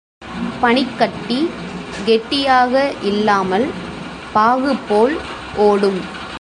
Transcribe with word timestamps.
பனிக்கட்டி 0.61 1.49
கெட்டியாக 2.05 2.93
இல்லாமல், 3.01 3.67
பாகுபோல் 4.33 5.15
ஓடும். 5.57 6.01